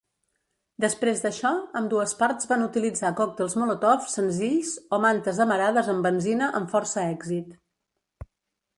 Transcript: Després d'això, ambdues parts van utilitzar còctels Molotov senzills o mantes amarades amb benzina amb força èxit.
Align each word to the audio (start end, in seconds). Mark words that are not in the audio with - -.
Després 0.85 1.19
d'això, 1.25 1.51
ambdues 1.81 2.15
parts 2.21 2.49
van 2.53 2.65
utilitzar 2.69 3.13
còctels 3.21 3.57
Molotov 3.63 4.09
senzills 4.15 4.75
o 4.99 5.03
mantes 5.07 5.45
amarades 5.49 5.95
amb 5.97 6.11
benzina 6.11 6.53
amb 6.63 6.75
força 6.77 7.03
èxit. 7.17 7.57